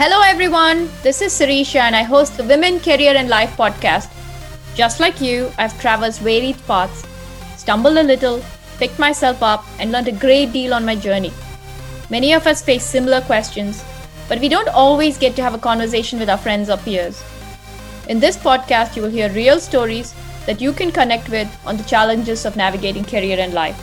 [0.00, 0.88] Hello, everyone.
[1.02, 4.08] This is Sirisha, and I host the Women, Career, and Life podcast.
[4.74, 7.04] Just like you, I've traversed varied paths,
[7.58, 8.42] stumbled a little,
[8.78, 11.34] picked myself up, and learned a great deal on my journey.
[12.08, 13.84] Many of us face similar questions,
[14.26, 17.22] but we don't always get to have a conversation with our friends or peers.
[18.08, 20.14] In this podcast, you will hear real stories
[20.46, 23.78] that you can connect with on the challenges of navigating career and life.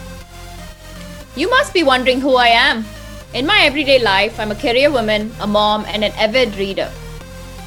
[1.36, 2.86] You must be wondering who I am.
[3.34, 6.90] In my everyday life, I'm a career woman, a mom, and an avid reader.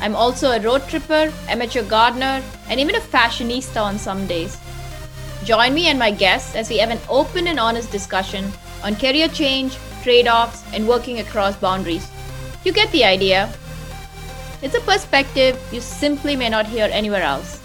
[0.01, 4.56] I'm also a road tripper, amateur gardener, and even a fashionista on some days.
[5.45, 8.51] Join me and my guests as we have an open and honest discussion
[8.82, 12.10] on career change, trade offs, and working across boundaries.
[12.65, 13.52] You get the idea.
[14.62, 17.60] It's a perspective you simply may not hear anywhere else.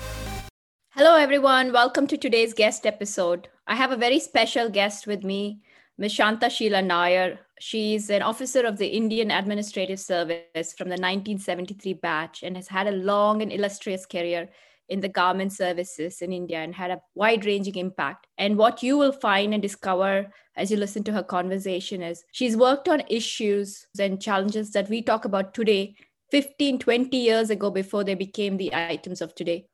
[0.90, 1.72] Hello, everyone.
[1.72, 3.48] Welcome to today's guest episode.
[3.66, 5.62] I have a very special guest with me,
[5.98, 6.18] Ms.
[6.18, 7.40] Santha Sheela Nair.
[7.60, 12.88] She's an officer of the Indian Administrative Service from the 1973 batch and has had
[12.88, 14.50] a long and illustrious career
[14.90, 18.28] in the government services in India and had a wide ranging impact.
[18.38, 22.58] And what you will find and discover as you listen to her conversation is she's
[22.58, 25.96] worked on issues and challenges that we talk about today,
[26.32, 29.66] 15, 20 years ago before they became the items of today.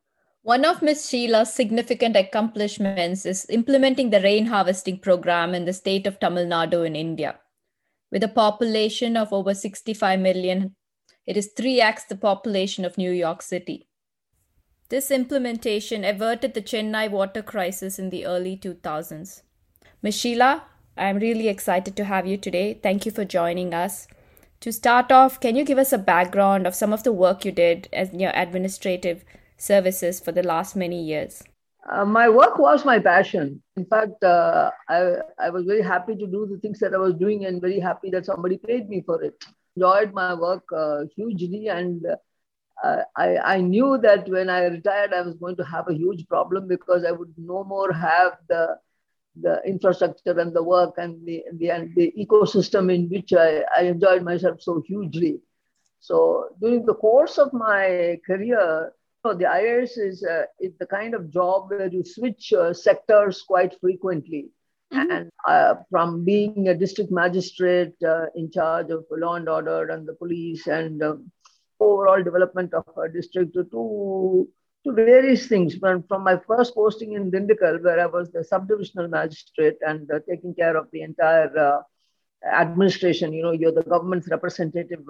[0.44, 1.08] One of Ms.
[1.08, 6.86] Sheela's significant accomplishments is implementing the rain harvesting program in the state of Tamil Nadu
[6.86, 7.40] in India.
[8.12, 10.76] With a population of over 65 million,
[11.26, 13.88] it is 3x the population of New York City.
[14.90, 19.44] This implementation averted the Chennai water crisis in the early 2000s.
[20.02, 20.16] Ms.
[20.18, 20.64] Sheela,
[20.98, 22.74] I'm really excited to have you today.
[22.74, 24.08] Thank you for joining us.
[24.60, 27.54] To start off, can you give us a background of some of the work you
[27.54, 29.24] did as your administrative
[29.58, 31.44] services for the last many years?
[31.90, 33.62] Uh, my work was my passion.
[33.76, 37.16] In fact, uh, I, I was very happy to do the things that I was
[37.16, 39.44] doing and very happy that somebody paid me for it.
[39.76, 42.06] Enjoyed my work uh, hugely, and
[42.84, 46.28] uh, I, I knew that when I retired, I was going to have a huge
[46.28, 48.78] problem because I would no more have the
[49.42, 53.84] the infrastructure and the work and the, the, and the ecosystem in which I, I
[53.84, 55.40] enjoyed myself so hugely.
[56.02, 58.92] So during the course of my career,
[59.24, 63.44] so the IAS is, uh, is the kind of job where you switch uh, sectors
[63.44, 64.50] quite frequently.
[64.92, 65.12] Mm-hmm.
[65.12, 70.08] And uh, from being a district magistrate uh, in charge of law and order and
[70.08, 71.32] the police and um,
[71.80, 74.48] overall development of a district to, to
[74.88, 75.76] various things.
[75.76, 80.20] From, from my first posting in Dindigul, where I was the subdivisional magistrate and uh,
[80.28, 81.82] taking care of the entire uh,
[82.52, 85.02] administration, you know, you're the government's representative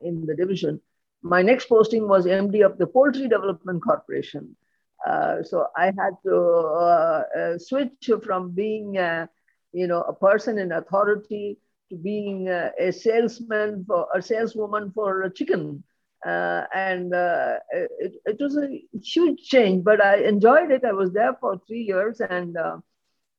[0.00, 0.80] in the division
[1.22, 4.56] my next posting was MD of the Poultry Development Corporation.
[5.04, 9.26] Uh, so I had to uh, uh, switch from being, uh,
[9.72, 11.58] you know, a person in authority
[11.90, 15.84] to being uh, a salesman for a saleswoman for a chicken.
[16.24, 20.84] And it, it, was a huge change, but I enjoyed it.
[20.84, 22.56] I was there for three years, and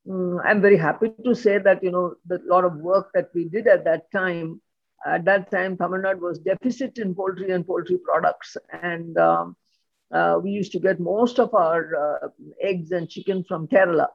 [0.07, 3.49] mm, I'm very happy to say that you know the lot of work that we
[3.49, 4.61] did at that time
[5.05, 8.57] at that time, Tamil Nadu was deficit in poultry and poultry products.
[8.81, 9.55] And um,
[10.11, 12.27] uh, we used to get most of our uh,
[12.61, 14.07] eggs and chicken from Kerala.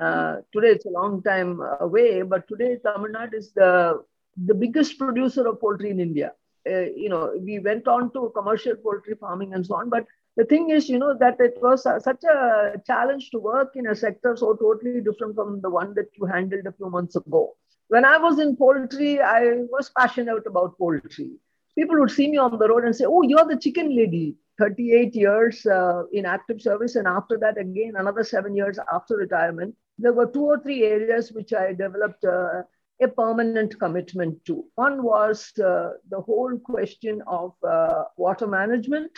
[0.00, 4.02] Uh, today, it's a long time away, but today, Tamil Nadu is the,
[4.36, 6.32] the biggest producer of poultry in India.
[6.68, 10.44] Uh, you know, we went on to commercial poultry farming and so on, but the
[10.44, 14.36] thing is, you know, that it was such a challenge to work in a sector
[14.36, 17.54] so totally different from the one that you handled a few months ago.
[17.88, 21.32] When I was in poultry, I was passionate about poultry.
[21.76, 24.36] People would see me on the road and say, Oh, you're the chicken lady.
[24.58, 26.94] 38 years uh, in active service.
[26.96, 29.74] And after that, again, another seven years after retirement.
[29.98, 32.62] There were two or three areas which I developed uh,
[33.00, 34.64] a permanent commitment to.
[34.76, 39.10] One was uh, the whole question of uh, water management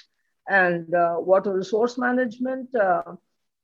[0.48, 2.68] and uh, water resource management,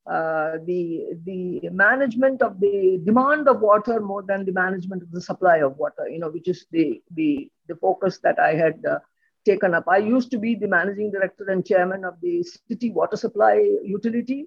[0.07, 5.21] uh, the, the management of the demand of water more than the management of the
[5.21, 8.99] supply of water, you know, which is the, the, the focus that I had uh,
[9.45, 9.85] taken up.
[9.89, 13.55] I used to be the managing director and chairman of the city water supply
[13.85, 14.47] utility.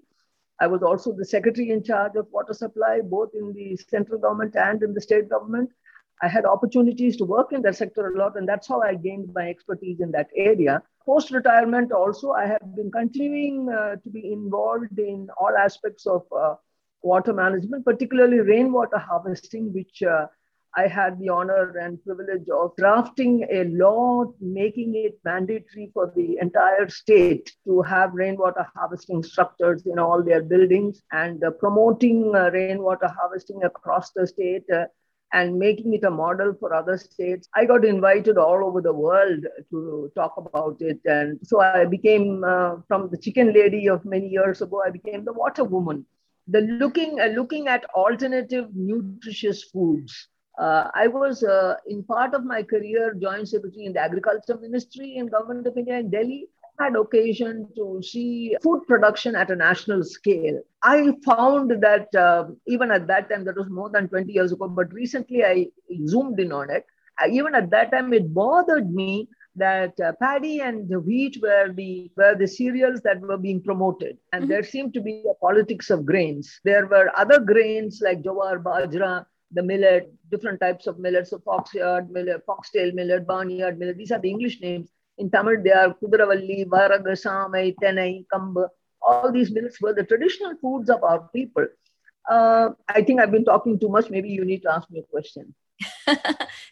[0.60, 4.56] I was also the secretary in charge of water supply, both in the central government
[4.56, 5.70] and in the state government.
[6.22, 9.30] I had opportunities to work in that sector a lot, and that's how I gained
[9.34, 10.82] my expertise in that area.
[11.06, 16.24] Post retirement, also, I have been continuing uh, to be involved in all aspects of
[16.36, 16.56] uh,
[17.04, 20.26] water management, particularly rainwater harvesting, which uh,
[20.76, 26.38] I had the honor and privilege of drafting a law making it mandatory for the
[26.42, 32.50] entire state to have rainwater harvesting structures in all their buildings and uh, promoting uh,
[32.52, 34.66] rainwater harvesting across the state.
[35.34, 37.50] And making it a model for other states.
[37.54, 41.00] I got invited all over the world to talk about it.
[41.06, 45.26] And so I became, uh, from the chicken lady of many years ago, I became
[45.26, 46.06] the water woman.
[46.48, 50.30] The looking, uh, looking at alternative nutritious foods.
[50.58, 55.16] Uh, I was uh, in part of my career joint secretary in the agriculture ministry
[55.18, 56.48] in government of India in Delhi
[56.80, 60.60] had occasion to see food production at a national scale.
[60.84, 64.68] I found that uh, even at that time, that was more than 20 years ago,
[64.68, 65.68] but recently I
[66.08, 66.86] zoomed in on it.
[67.22, 72.12] Uh, even at that time, it bothered me that uh, paddy and wheat were the
[72.18, 74.52] were the cereals that were being promoted, and mm-hmm.
[74.52, 76.60] there seemed to be a politics of grains.
[76.66, 82.10] There were other grains like jowar bajra, the millet, different types of millets, so foxyard
[82.10, 83.98] millet, foxtail millet, barnyard millet.
[83.98, 84.90] These are the English names.
[85.18, 88.56] In Tamil, they are Kudravalli, Varag, Samai, Tenai, Kamb.
[89.02, 91.68] All these millets were the traditional foods of our people.
[92.30, 94.10] Uh, I think I've been talking too much.
[94.10, 95.54] Maybe you need to ask me a question.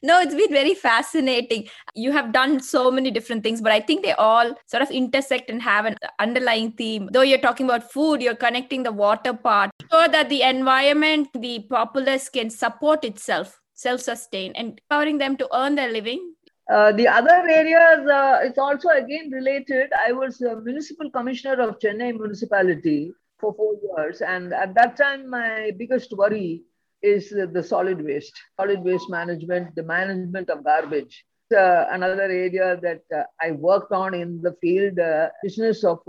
[0.03, 1.67] no, it's been very fascinating.
[1.93, 5.49] You have done so many different things, but I think they all sort of intersect
[5.49, 7.09] and have an underlying theme.
[7.11, 11.65] Though you're talking about food, you're connecting the water part so that the environment, the
[11.69, 16.33] populace can support itself, self sustain, and empowering them to earn their living
[16.71, 19.92] uh, the other areas, uh, it's also again related.
[20.07, 24.21] I was a municipal commissioner of Chennai municipality for four years.
[24.21, 26.63] And at that time, my biggest worry
[27.01, 31.25] is the solid waste, solid waste management, the management of garbage.
[31.54, 36.00] Uh, another area that uh, I worked on in the field, uh, business of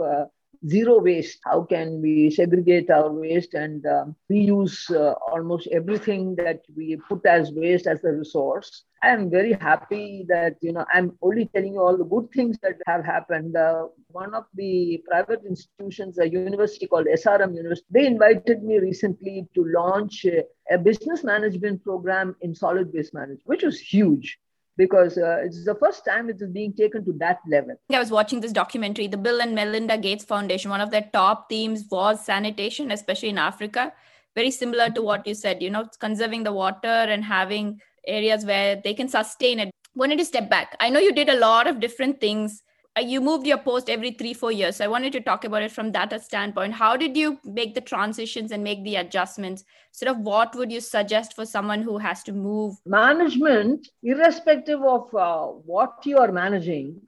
[0.67, 1.41] zero waste.
[1.45, 7.25] How can we segregate our waste and um, reuse uh, almost everything that we put
[7.27, 8.85] as waste as a resource?
[9.03, 12.57] I am very happy that you know I'm only telling you all the good things
[12.63, 13.57] that have happened.
[13.57, 19.47] Uh, one of the private institutions, a university called SRM University, they invited me recently
[19.55, 24.39] to launch a, a business management program in solid waste management, which was huge
[24.77, 27.75] because uh, it's the first time it is being taken to that level.
[27.93, 30.71] I was watching this documentary, the Bill and Melinda Gates Foundation.
[30.71, 33.93] One of their top themes was sanitation, especially in Africa.
[34.35, 38.81] Very similar to what you said, you know, conserving the water and having areas where
[38.83, 39.71] they can sustain it.
[39.95, 40.77] Wanted to step back.
[40.81, 42.63] I know you did a lot of different things
[43.01, 44.77] you moved your post every three four years.
[44.77, 46.75] So i wanted to talk about it from that standpoint.
[46.75, 49.65] How did you make the transitions and make the adjustments?
[49.93, 52.77] Sort of what would you suggest for someone who has to move?
[52.87, 57.01] Management irrespective of uh, what you are managing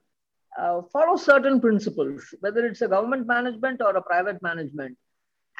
[0.59, 4.97] uh, follow certain principles whether it's a government management or a private management.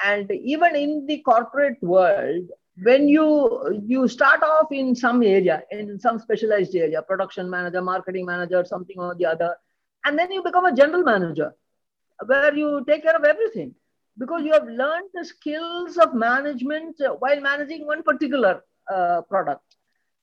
[0.04, 2.50] And even in the corporate world
[2.84, 8.26] when you you start off in some area in some specialized area production manager marketing
[8.26, 9.56] manager something or the other
[10.08, 11.54] and then you become a general manager
[12.26, 13.76] where you take care of everything.
[14.18, 19.76] Because you have learned the skills of management while managing one particular uh, product.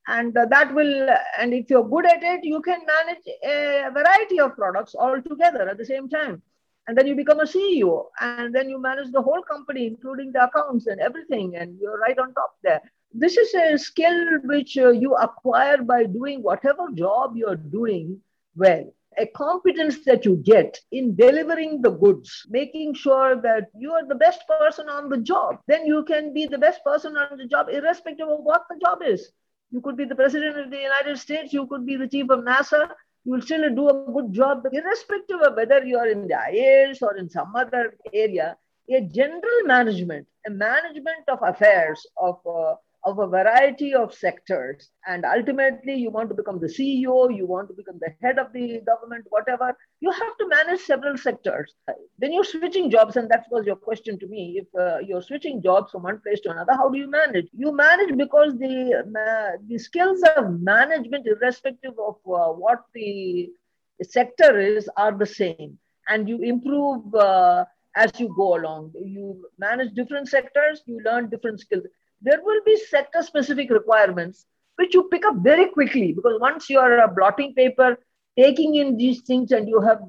[0.09, 1.09] And uh, that will
[1.39, 5.69] and if you're good at it you can manage a variety of products all together
[5.69, 6.43] at the same time.
[6.87, 10.45] And then you become a ceo and then you manage the whole company including the
[10.45, 12.83] accounts and everything and you're right on top there.
[13.13, 18.21] This is a skill which uh, you acquire by doing whatever job you're doing
[18.57, 24.07] well a competence that you get in delivering the goods, making sure that you are
[24.07, 27.47] the best person on the job, then you can be the best person on the
[27.47, 29.31] job, irrespective of what the job is.
[29.71, 32.41] You could be the president of the United States, you could be the chief of
[32.41, 32.89] NASA,
[33.25, 37.03] you will still do a good job, irrespective of whether you are in the IAS
[37.03, 38.57] or in some other area.
[38.91, 44.89] A general management, a management of affairs, of uh, of a variety of sectors.
[45.07, 48.53] And ultimately, you want to become the CEO, you want to become the head of
[48.53, 49.77] the government, whatever.
[50.01, 51.75] You have to manage several sectors.
[52.19, 54.63] Then you're switching jobs, and that was your question to me.
[54.63, 57.49] If uh, you're switching jobs from one place to another, how do you manage?
[57.53, 63.51] You manage because the, uh, the skills of management, irrespective of uh, what the
[64.03, 65.79] sector is, are the same.
[66.09, 67.65] And you improve uh,
[67.97, 68.93] as you go along.
[68.95, 71.85] You manage different sectors, you learn different skills
[72.25, 76.79] there will be sector specific requirements which you pick up very quickly because once you
[76.81, 77.97] are a blotting paper
[78.39, 80.01] taking in these things and you have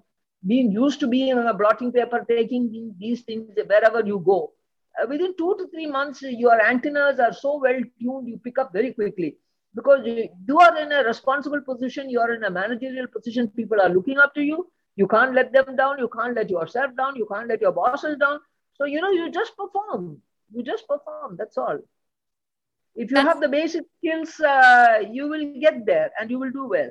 [0.48, 2.70] been used to being on a blotting paper taking
[3.00, 4.54] these things wherever you go
[5.02, 8.72] uh, within two to three months your antennas are so well tuned you pick up
[8.74, 9.36] very quickly
[9.76, 10.06] because
[10.48, 14.18] you are in a responsible position you are in a managerial position people are looking
[14.18, 14.68] up to you.
[14.96, 18.16] You can't let them down you can't let yourself down you can't let your bosses
[18.18, 18.40] down.
[18.76, 20.22] So you know you just perform
[20.54, 21.80] you just perform that's all
[22.96, 23.28] if you That's...
[23.28, 26.90] have the basic skills uh, you will get there and you will do well.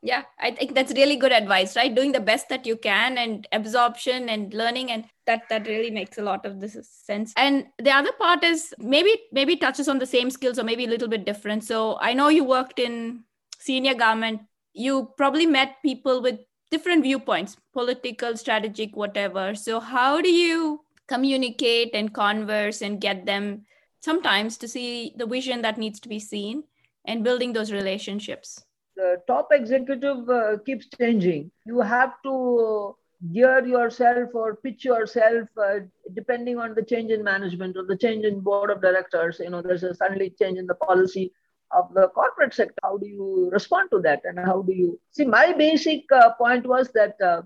[0.00, 1.92] Yeah i think that's really good advice right?
[1.92, 6.18] Doing the best that you can and absorption and learning and that that really makes
[6.18, 7.32] a lot of this sense.
[7.36, 10.88] And the other part is maybe maybe touches on the same skills or maybe a
[10.88, 11.64] little bit different.
[11.64, 13.24] So i know you worked in
[13.58, 14.42] senior government.
[14.72, 16.38] You probably met people with
[16.70, 19.54] different viewpoints political strategic whatever.
[19.54, 23.64] So how do you communicate and converse and get them
[24.00, 26.64] sometimes to see the vision that needs to be seen
[27.04, 28.64] and building those relationships
[28.98, 31.50] the top executive uh, keeps changing.
[31.64, 32.96] You have to
[33.32, 35.80] gear yourself or pitch yourself uh,
[36.14, 39.40] depending on the change in management or the change in board of directors.
[39.40, 41.32] You know, there's a suddenly change in the policy
[41.70, 42.80] of the corporate sector.
[42.82, 44.22] How do you respond to that?
[44.24, 45.24] And how do you see?
[45.24, 47.42] My basic uh, point was that uh,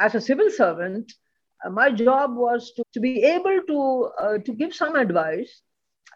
[0.00, 1.12] as a civil servant,
[1.64, 3.80] uh, my job was to, to be able to
[4.20, 5.62] uh, to give some advice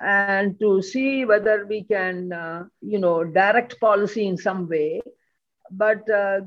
[0.00, 5.00] and to see whether we can, uh, you know, direct policy in some way.
[5.70, 6.40] But uh,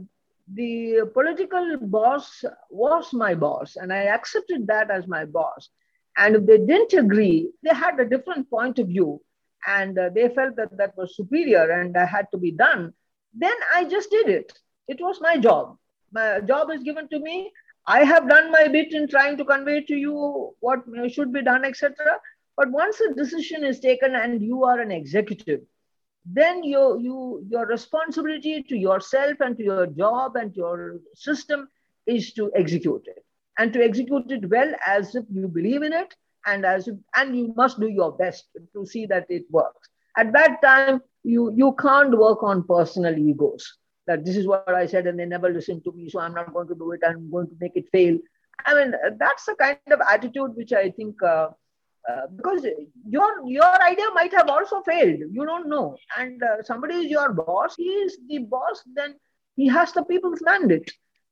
[0.53, 5.69] the political boss was my boss, and I accepted that as my boss.
[6.17, 9.21] And if they didn't agree, they had a different point of view,
[9.67, 12.93] and uh, they felt that that was superior and that had to be done.
[13.33, 14.53] Then I just did it.
[14.87, 15.77] It was my job.
[16.11, 17.51] My job is given to me.
[17.85, 21.63] I have done my bit in trying to convey to you what should be done,
[21.63, 21.95] etc.
[22.59, 25.61] But once a decision is taken and you are an executive,
[26.25, 31.69] then you, you, your responsibility to yourself and to your job and to your system
[32.05, 33.23] is to execute it
[33.57, 36.13] and to execute it well as if you believe in it
[36.47, 39.87] and as if, and you must do your best to see that it works.
[40.17, 44.85] At that time, you, you can't work on personal egos that this is what I
[44.85, 46.99] said and they never listen to me, so I'm not going to do it.
[47.07, 48.17] I'm going to make it fail.
[48.65, 51.51] I mean, that's the kind of attitude which I think uh,
[52.07, 52.65] uh, because
[53.07, 55.97] your your idea might have also failed you don't know.
[56.17, 59.15] And uh, somebody is your boss he is the boss then
[59.55, 60.91] he has the people's mandate.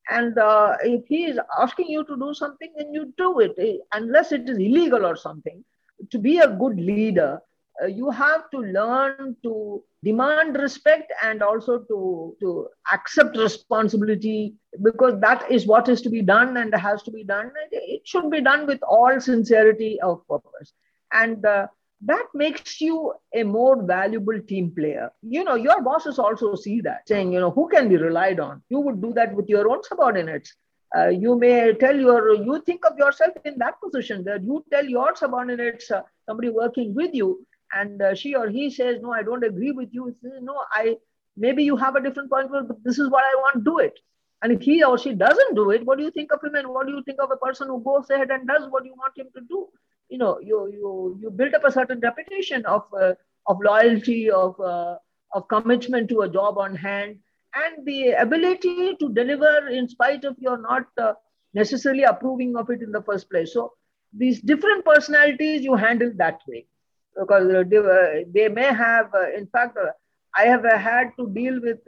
[0.09, 3.77] And uh, if he is asking you to do something then you do it eh,
[3.93, 5.63] unless it is illegal or something.
[6.11, 7.41] To be a good leader
[7.81, 15.19] uh, you have to learn to demand respect and also to, to accept responsibility because
[15.19, 17.51] that is what is to be done and has to be done.
[17.71, 20.73] It should be done with all sincerity of purpose.
[21.11, 21.67] And uh,
[22.05, 25.11] that makes you a more valuable team player.
[25.21, 28.61] You know, your bosses also see that, saying, you know, who can be relied on?
[28.69, 30.53] You would do that with your own subordinates.
[30.95, 34.85] Uh, you may tell your, you think of yourself in that position that you tell
[34.85, 39.23] your subordinates, uh, somebody working with you, and uh, she or he says, no, I
[39.23, 40.15] don't agree with you.
[40.21, 40.97] Says, no, I
[41.35, 43.79] maybe you have a different point of view, but this is what I want, do
[43.79, 43.99] it.
[44.41, 46.69] And if he or she doesn't do it, what do you think of him and
[46.69, 49.17] what do you think of a person who goes ahead and does what you want
[49.17, 49.67] him to do?
[50.09, 53.13] You know, you you you build up a certain reputation of uh,
[53.47, 54.97] of loyalty, of uh,
[55.33, 57.17] of commitment to a job on hand,
[57.55, 61.13] and the ability to deliver in spite of your not uh,
[61.53, 63.53] necessarily approving of it in the first place.
[63.53, 63.73] So
[64.13, 66.65] these different personalities you handle that way
[67.19, 67.63] because uh,
[68.33, 69.91] they may have, uh, in fact, uh,
[70.37, 71.79] I have had to deal with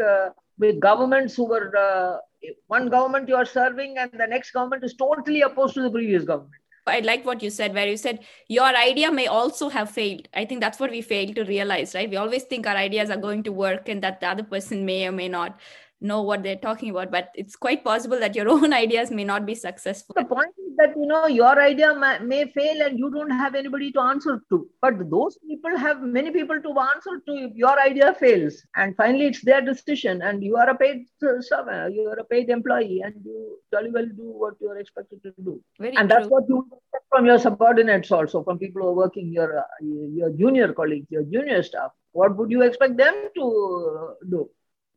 [0.58, 2.20] with governments who were
[2.68, 6.24] one government you are serving and the next government is totally opposed to the previous
[6.24, 6.54] government.
[6.88, 10.28] I like what you said, where you said your idea may also have failed.
[10.34, 12.10] I think that's what we fail to realize, right?
[12.10, 15.06] We always think our ideas are going to work and that the other person may
[15.08, 15.60] or may not
[16.02, 19.46] know what they're talking about but it's quite possible that your own ideas may not
[19.46, 20.16] be successful.
[20.18, 23.56] The point is that you know your idea may, may fail and you don't have
[23.56, 24.68] anybody to answer to.
[24.82, 28.62] But those people have many people to answer to if your idea fails.
[28.76, 30.22] And finally it's their decision.
[30.22, 34.06] And you are a paid servant you are a paid employee and you jolly well
[34.06, 35.62] do what you are expected to do.
[35.80, 36.18] Very and true.
[36.20, 39.64] that's what you expect from your subordinates also from people who are working your uh,
[39.82, 41.92] your junior colleagues your junior staff.
[42.12, 44.50] What would you expect them to do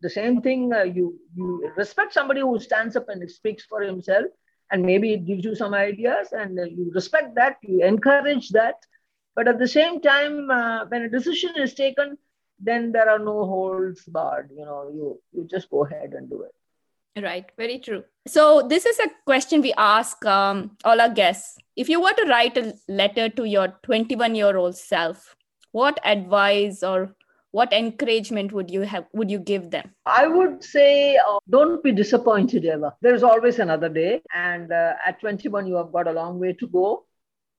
[0.03, 4.27] the same thing, uh, you, you respect somebody who stands up and speaks for himself,
[4.71, 8.75] and maybe it gives you some ideas, and uh, you respect that, you encourage that.
[9.35, 12.19] But at the same time, uh, when a decision is taken,
[12.59, 14.51] then there are no holds barred.
[14.55, 17.23] You know, you, you just go ahead and do it.
[17.23, 18.05] Right, very true.
[18.27, 21.59] So, this is a question we ask um, all our guests.
[21.77, 25.37] If you were to write a letter to your 21 year old self,
[25.73, 27.15] what advice or
[27.53, 29.95] what encouragement would you have would you give them?
[30.05, 35.21] I would say uh, don't be disappointed ever there's always another day and uh, at
[35.21, 37.05] 21 you have got a long way to go.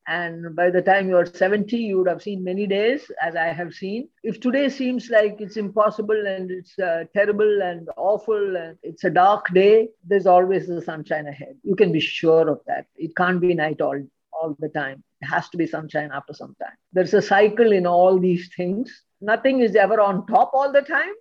[0.05, 3.73] And by the time you're 70 you would have seen many days as i have
[3.73, 4.09] seen.
[4.23, 9.09] If today seems like it's impossible and it's uh, terrible and awful and it's a
[9.09, 11.55] dark day there's always the sunshine ahead.
[11.63, 12.88] You can be sure of that.
[12.95, 14.01] It can't be night all
[14.33, 15.03] all the time.
[15.21, 16.75] It has to be sunshine after some time.
[16.91, 19.03] There's a cycle in all these things.
[19.24, 21.13] Nothing is ever on top all the time.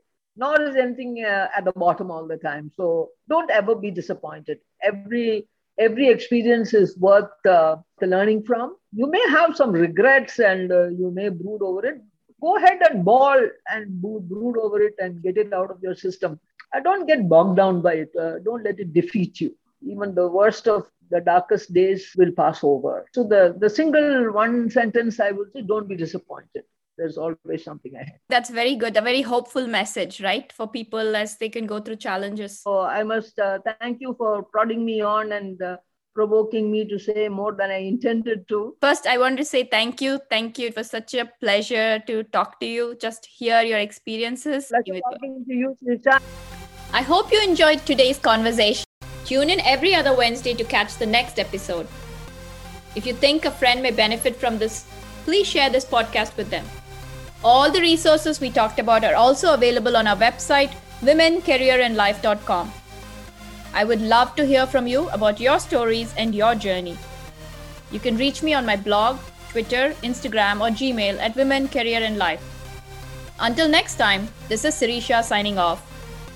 [0.43, 2.71] nor is anything uh, at the bottom all the time.
[2.77, 4.59] So don't ever be disappointed.
[4.83, 5.47] Every
[5.87, 8.77] every experience is worth uh, the learning from.
[8.93, 12.01] You may have some regrets and uh, you may brood over it.
[12.41, 13.41] Go ahead and bawl
[13.75, 16.39] and brood over it and get it out of your system.
[16.75, 18.13] I don't get bogged down by it.
[18.19, 19.55] Uh, don't let it defeat you.
[19.83, 23.07] Even the worst of the darkest days will pass over.
[23.13, 26.65] So the, the single one sentence I would say, don't be disappointed
[26.97, 28.19] there's always something ahead.
[28.29, 28.97] That's very good.
[28.97, 30.53] A very hopeful message, right?
[30.53, 32.61] For people as they can go through challenges.
[32.61, 35.77] So I must uh, thank you for prodding me on and uh,
[36.15, 38.77] provoking me to say more than I intended to.
[38.81, 40.21] First, I want to say thank you.
[40.31, 40.69] Thank you.
[40.69, 44.69] It was such a pleasure to talk to you, just hear your experiences.
[44.69, 46.21] Pleasure talking to you, Sirisha.
[46.93, 48.85] I hope you enjoyed today's conversation.
[49.25, 51.87] Tune in every other Wednesday to catch the next episode.
[52.95, 54.85] If you think a friend may benefit from this,
[55.25, 56.67] please share this podcast with them.
[57.45, 62.73] All the resources we talked about are also available on our website, womencareerandlife.com.
[63.75, 66.97] I would love to hear from you about your stories and your journey.
[67.91, 69.19] You can reach me on my blog,
[69.51, 72.43] Twitter, Instagram, or Gmail at Women, Career, and Life.
[73.41, 75.83] Until next time, this is Sirisha signing off.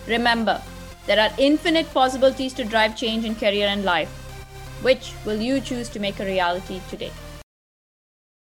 [0.08, 0.60] Remember,
[1.06, 4.08] there are infinite possibilities to drive change in career and life.
[4.82, 7.12] Which will you choose to make a reality today?